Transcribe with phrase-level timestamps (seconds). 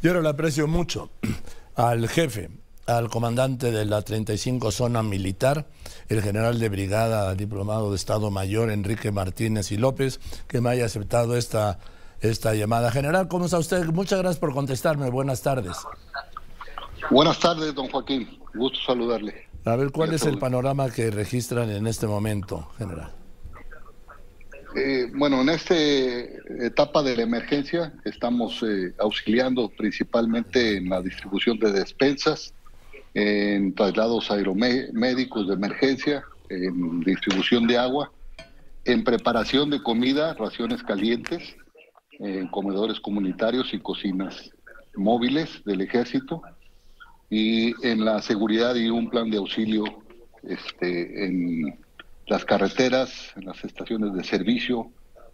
[0.00, 1.10] Yo ahora le aprecio mucho
[1.74, 2.50] al jefe,
[2.86, 5.66] al comandante de la 35 Zona Militar,
[6.08, 10.84] el general de brigada, diplomado de Estado Mayor, Enrique Martínez y López, que me haya
[10.84, 11.80] aceptado esta,
[12.20, 12.92] esta llamada.
[12.92, 13.84] General, ¿cómo está usted?
[13.86, 15.10] Muchas gracias por contestarme.
[15.10, 15.76] Buenas tardes.
[17.10, 18.38] Buenas tardes, don Joaquín.
[18.54, 19.48] Gusto saludarle.
[19.64, 23.17] A ver, ¿cuál es el panorama que registran en este momento, general?
[24.80, 31.58] Eh, bueno, en esta etapa de la emergencia estamos eh, auxiliando principalmente en la distribución
[31.58, 32.54] de despensas,
[33.12, 38.12] en traslados aeromédicos de emergencia, en distribución de agua,
[38.84, 41.56] en preparación de comida, raciones calientes,
[42.20, 44.52] en comedores comunitarios y cocinas
[44.94, 46.40] móviles del ejército,
[47.30, 49.84] y en la seguridad y un plan de auxilio
[50.44, 51.80] este, en
[52.28, 54.90] las carreteras, en las estaciones de servicio,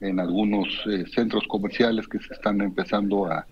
[0.00, 3.46] en algunos eh, centros comerciales que se están empezando a,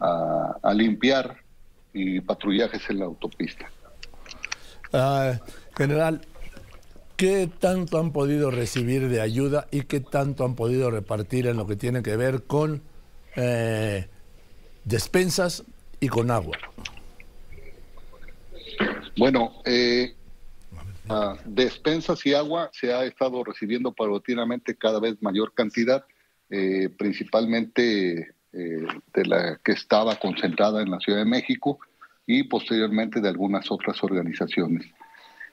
[0.00, 1.36] a, limpiar
[1.92, 3.70] y patrullajes en la autopista.
[4.92, 5.38] Ah,
[5.76, 6.20] general,
[7.16, 11.66] ¿qué tanto han podido recibir de ayuda y qué tanto han podido repartir en lo
[11.66, 12.82] que tiene que ver con
[13.36, 14.08] eh,
[14.84, 15.64] despensas
[16.00, 16.56] y con agua?
[19.16, 20.14] Bueno, eh,
[21.44, 26.04] despensas y agua se ha estado recibiendo paulatinamente cada vez mayor cantidad,
[26.48, 31.78] eh, principalmente eh, de la que estaba concentrada en la Ciudad de México
[32.26, 34.86] y posteriormente de algunas otras organizaciones.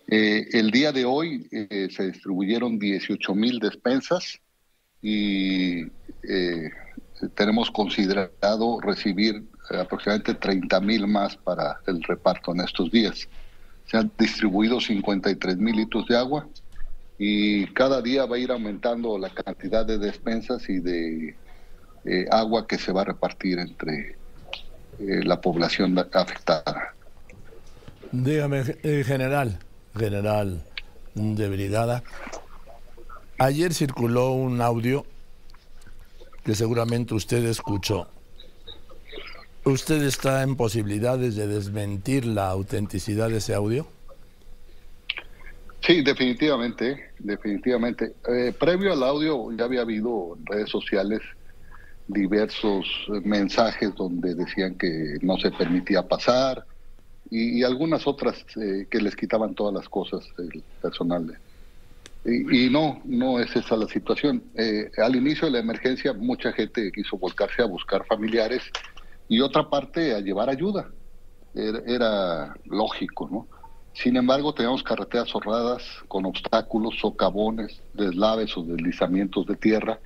[0.07, 4.39] Eh, el día de hoy se distribuyeron 18 mil despensas
[5.01, 5.85] y
[7.35, 13.27] tenemos considerado recibir aproximadamente 30 mil más para el reparto en estos días
[13.87, 16.47] se han distribuido 53 mil litros de agua
[17.17, 21.35] y cada día va a ir aumentando la cantidad de despensas y de
[22.05, 24.17] eh, agua que se va a repartir entre
[24.99, 26.93] eh, la población afectada.
[28.11, 29.59] Dígame, eh, general,
[29.97, 30.63] general
[31.15, 32.03] de brigada,
[33.39, 35.05] ayer circuló un audio
[36.43, 38.07] que seguramente usted escuchó
[39.67, 43.85] ¿Usted está en posibilidades de desmentir la autenticidad de ese audio?
[45.81, 48.13] Sí, definitivamente, definitivamente.
[48.29, 51.19] Eh, previo al audio ya había habido en redes sociales
[52.07, 52.87] diversos
[53.25, 56.63] mensajes donde decían que no se permitía pasar
[57.29, 61.37] y, algunas otras eh, que les quitaban todas las cosas el personal.
[62.23, 64.43] Y, no, no es esa la situación.
[64.55, 68.61] Eh, al inicio de la emergencia mucha gente quiso volcarse a buscar familiares
[69.27, 70.89] y otra parte a llevar ayuda.
[71.53, 73.47] Era, lógico, ¿no?
[73.93, 79.99] Sin embargo, teníamos carreteras cerradas con obstáculos, socavones, deslaves o deslizamientos de tierra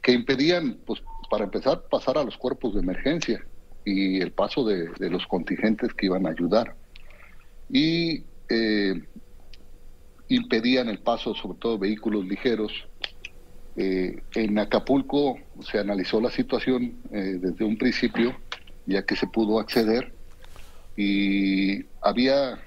[0.00, 3.44] que impedían, pues, para empezar, pasar a los cuerpos de emergencia
[3.84, 6.74] y el paso de, los contingentes que iban a ayudar.
[7.68, 9.02] Y eh,
[10.28, 12.72] impedían el paso, sobre todo, de vehículos ligeros.
[13.76, 18.34] Eh, en Acapulco se analizó la situación eh, desde un principio
[18.86, 20.12] ya que se pudo acceder
[20.96, 22.58] y había,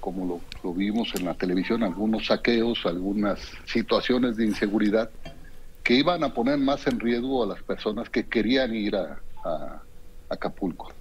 [0.00, 5.10] como lo, vimos en la televisión, algunos saqueos, algunas situaciones de inseguridad
[5.82, 9.20] que iban a poner más en riesgo a las personas que querían ir a,
[10.30, 10.92] Acapulco.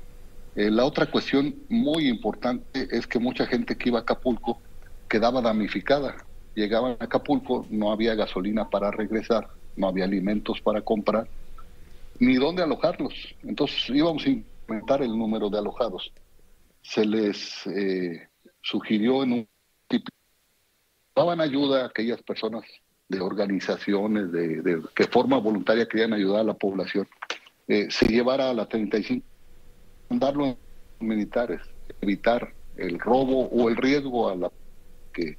[0.55, 4.61] Eh, la otra cuestión muy importante es que mucha gente que iba a Acapulco
[5.09, 6.15] quedaba damnificada.
[6.55, 11.27] Llegaban a Acapulco, no había gasolina para regresar, no había alimentos para comprar
[12.19, 13.13] ni dónde alojarlos.
[13.43, 16.11] Entonces íbamos a incrementar el número de alojados.
[16.81, 18.27] Se les eh,
[18.61, 19.47] sugirió en un
[19.87, 20.07] tipo,
[21.15, 22.63] daban ayuda a aquellas personas
[23.09, 27.07] de organizaciones de, que forma voluntaria querían ayudar a la población,
[27.67, 29.25] eh, se llevara a la 35,
[30.09, 30.57] mandarlo en
[30.99, 31.61] militares,
[32.01, 34.51] evitar el robo o el riesgo a la
[35.13, 35.37] que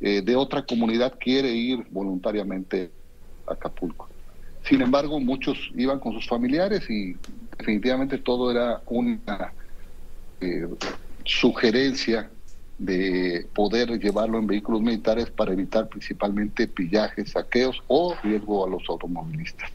[0.00, 2.90] eh, de otra comunidad quiere ir voluntariamente
[3.46, 4.11] a Acapulco.
[4.64, 7.16] Sin embargo, muchos iban con sus familiares y
[7.58, 9.52] definitivamente todo era una
[10.40, 10.68] eh,
[11.24, 12.30] sugerencia
[12.78, 18.82] de poder llevarlo en vehículos militares para evitar principalmente pillajes, saqueos o riesgo a los
[18.88, 19.70] automovilistas.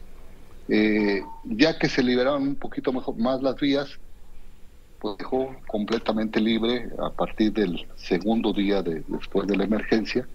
[0.68, 3.98] Eh, ya que se liberaron un poquito más las vías,
[4.98, 10.28] pues dejó completamente libre a partir del segundo día de, después de la emergencia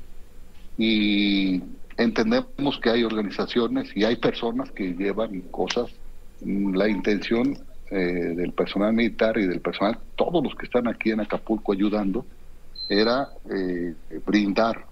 [0.77, 1.61] y
[1.97, 5.89] entendemos que hay organizaciones y hay personas que llevan cosas.
[6.41, 7.57] La intención
[7.89, 12.25] eh, del personal militar y del personal, todos los que están aquí en Acapulco ayudando,
[12.89, 13.93] era eh,
[14.25, 14.85] brindar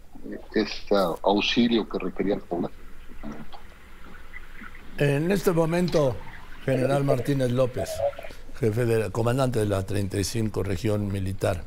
[0.54, 2.70] este auxilio que requería el pueblo.
[4.98, 6.16] En este momento,
[6.64, 7.90] General Martínez López,
[8.60, 11.64] jefe del comandante de la 35 región militar.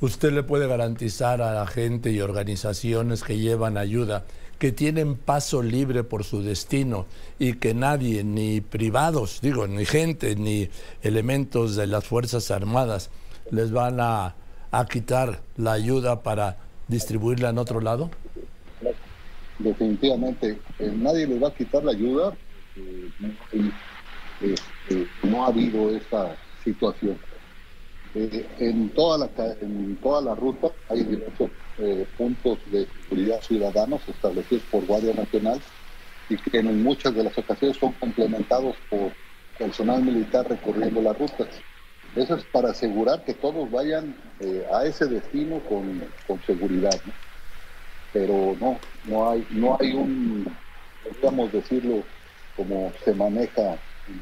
[0.00, 4.24] ¿Usted le puede garantizar a la gente y organizaciones que llevan ayuda
[4.64, 7.04] que tienen paso libre por su destino
[7.38, 10.70] y que nadie, ni privados, digo, ni gente, ni
[11.02, 13.10] elementos de las Fuerzas Armadas,
[13.50, 14.34] les van a,
[14.90, 16.56] quitar la ayuda para
[16.88, 18.10] distribuirla en otro lado?
[19.58, 22.34] Definitivamente, eh, nadie les va a quitar la ayuda.
[22.74, 23.70] Eh,
[24.88, 26.34] eh, no ha habido esa
[26.64, 27.18] situación.
[28.14, 29.30] en, toda la,
[29.60, 31.50] en toda la ruta hay diversos
[32.16, 32.88] puntos de
[33.46, 35.60] ciudadanos establecidos por Guardia Nacional
[36.28, 39.12] y que en muchas de las ocasiones son complementados por
[39.58, 41.62] personal militar recorriendo las rutas.
[42.16, 47.00] Eso es para asegurar que todos vayan eh, a ese destino con, con seguridad.
[48.12, 50.46] Pero no, no hay, no hay un,
[51.02, 52.04] podríamos decirlo,
[52.56, 53.78] como se maneja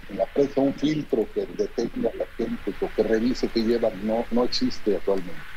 [0.08, 4.06] en la prensa, un filtro que detecte a la gente o que revise que llevan,
[4.06, 5.51] no, no existe actualmente.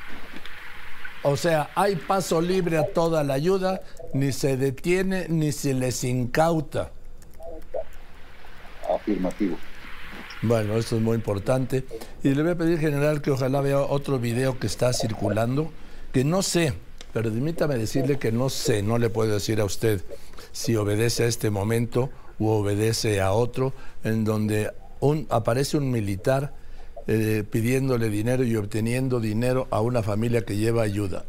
[1.27, 3.81] O sea, hay paso libre a toda la ayuda,
[4.13, 6.91] ni se detiene ni se les incauta.
[8.87, 9.57] Afirmativo.
[10.43, 11.83] Bueno, esto es muy importante.
[12.23, 15.71] Y le voy a pedir, general, que ojalá vea otro video que está circulando,
[16.13, 16.73] que no sé,
[17.11, 20.03] pero permítame decirle que no sé, no le puedo decir a usted
[20.51, 23.73] si obedece a este momento u obedece a otro,
[24.03, 26.53] en donde un, aparece un militar
[27.07, 31.25] eh, pidiéndole dinero y obteniendo dinero a una familia que lleva ayuda?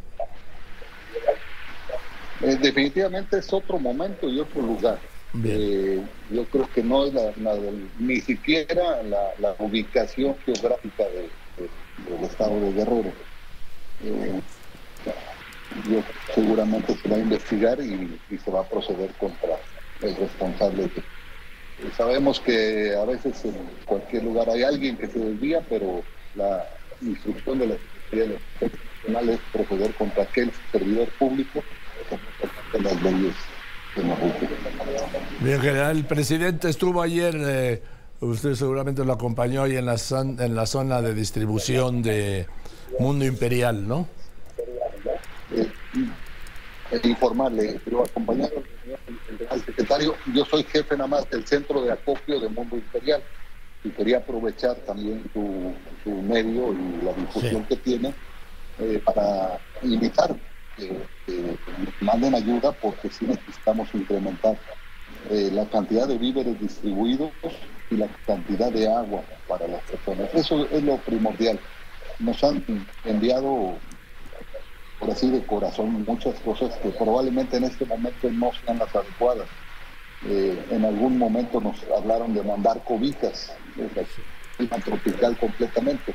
[2.43, 4.99] Eh, definitivamente es otro momento y otro lugar.
[5.45, 6.01] Eh,
[6.31, 7.33] yo creo que no es la,
[7.99, 13.13] ni siquiera la, ubicación geográfica del estado de Guerrero.
[15.91, 16.03] yo
[16.35, 19.59] seguramente se va a investigar y, y se va a proceder contra
[20.01, 21.03] el responsable de
[21.97, 26.03] Sabemos que a veces en cualquier lugar hay alguien que se desvía, pero
[26.35, 26.67] la
[27.03, 31.63] instrucción de la Secretaría Nacional es proceder contra aquel servidor público
[32.73, 33.35] de las leyes
[33.95, 34.19] que nos
[35.41, 37.83] Bien, general, el presidente estuvo ayer, eh,
[38.21, 39.97] usted seguramente lo acompañó ahí en la,
[40.39, 42.47] en la zona de distribución de
[42.99, 44.09] Mundo Imperial, ¿no?
[45.53, 48.63] Eh, informarle, pero acompañado
[49.51, 53.23] al secretario, yo soy jefe nada más del centro de acopio de Mundo Imperial
[53.83, 55.75] y quería aprovechar también tu,
[56.23, 58.15] medio y la difusión que tiene
[58.79, 60.37] eh, para invitar
[60.77, 61.07] que,
[62.01, 64.57] manden ayuda porque sí necesitamos incrementar
[65.31, 67.33] eh, la cantidad de víveres distribuidos
[67.91, 70.33] y la cantidad de agua para las personas.
[70.35, 71.59] Eso es lo primordial.
[72.19, 72.65] Nos han
[73.05, 73.79] enviado
[75.07, 79.47] por así de corazón, muchas cosas que probablemente en este momento no sean las adecuadas.
[80.29, 83.53] Eh, en algún momento nos hablaron de mandar cobijas,
[84.57, 86.13] clima tropical completamente.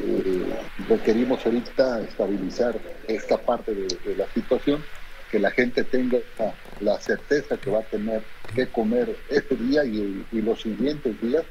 [0.00, 0.52] Eh,
[0.88, 2.76] requerimos ahorita estabilizar
[3.06, 4.82] esta parte de, la situación,
[5.30, 6.18] que la gente tenga
[6.80, 11.44] la certeza que va a tener que comer este día y, y los siguientes días.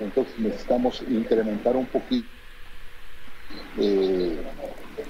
[0.00, 2.26] Entonces necesitamos incrementar un poquito
[3.78, 4.36] eh,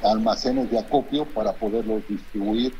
[0.02, 2.74] almacenes de acopio para poderlos distribuir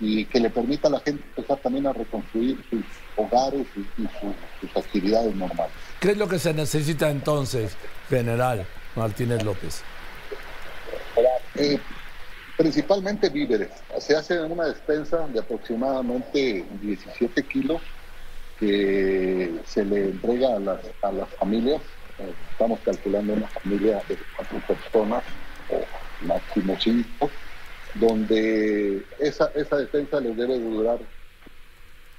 [0.00, 2.84] y que le permita a la gente empezar también a reconstruir sus
[3.16, 5.72] hogares y, sus, actividades normales.
[6.00, 7.76] ¿Qué es lo que se necesita entonces,
[8.08, 9.82] general Martínez López?
[11.54, 11.78] Eh,
[12.56, 13.70] principalmente víveres.
[13.98, 17.80] Se hace una despensa de aproximadamente 17 kilos
[18.58, 21.80] que se le entrega a las, a las familias
[22.50, 25.24] estamos calculando una familia de cuatro personas
[25.70, 27.30] o máximo cinco,
[27.94, 30.98] donde esa, esa defensa les debe durar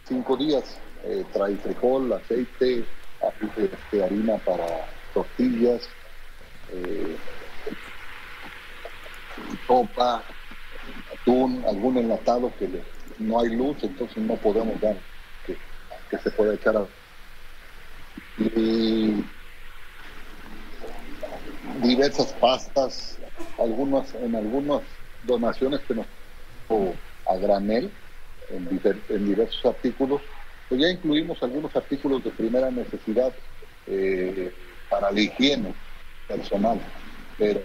[0.08, 0.80] cinco días.
[1.04, 2.84] Eh, trae frijol, aceite,
[3.58, 4.66] este, harina para
[5.14, 5.88] tortillas,
[6.74, 7.16] eh,
[9.68, 10.24] sopa,
[11.14, 12.68] atún, algún enlatado que
[13.20, 14.98] no hay luz, entonces no podemos dar
[15.46, 15.58] que,
[16.18, 16.88] se pueda echar a...
[21.82, 23.18] diversas pastas,
[23.58, 24.82] algunos, en algunas
[25.24, 26.06] donaciones que nos
[27.28, 27.92] a granel
[28.50, 30.22] en, diversos artículos,
[30.70, 33.34] pues ya incluimos algunos artículos de primera necesidad
[33.88, 34.54] eh,
[34.90, 35.74] para la higiene
[36.28, 36.80] personal,
[37.38, 37.62] pero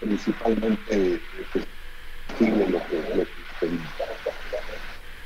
[0.00, 1.20] principalmente
[1.52, 1.66] pues,
[2.38, 3.26] sigue lo que, lo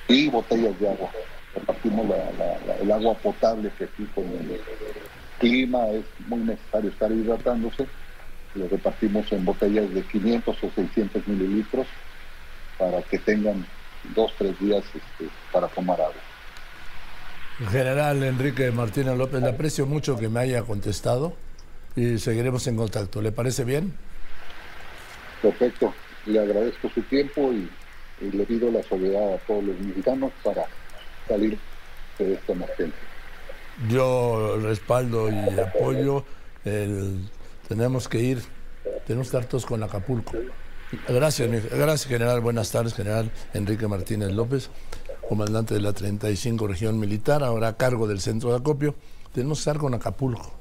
[0.09, 1.11] y botellas de agua.
[1.54, 2.07] Repartimos
[2.81, 4.61] el agua potable que aquí con el,
[5.45, 7.87] clima es muy necesario estar hidratándose.
[8.55, 11.87] Lo repartimos en botellas de 500 o 600 mililitros
[12.79, 13.67] para que tengan
[14.15, 16.15] dos, tres días este, para tomar agua.
[17.71, 21.35] General Enrique Martínez López, le aprecio mucho que me haya contestado
[21.95, 23.21] y seguiremos en contacto.
[23.21, 23.93] ¿Le parece bien?
[25.43, 25.93] Perfecto.
[26.27, 27.69] Le agradezco su tiempo y,
[28.21, 30.65] le pido la soledad a todos los mexicanos para
[31.29, 31.59] salir
[32.19, 33.13] de esta emergencia.
[33.88, 36.25] Yo respaldo y apoyo.
[36.64, 37.28] El,
[37.69, 38.43] tenemos que ir,
[39.07, 40.33] tenemos que estar todos con Acapulco.
[41.09, 42.40] Gracias, gracias, general.
[42.40, 44.71] Buenas tardes, general Enrique Martínez López,
[45.28, 48.95] comandante de la 35 Región Militar, ahora a cargo del centro de acopio.
[49.33, 50.54] Tenemos que estar con Acapulco.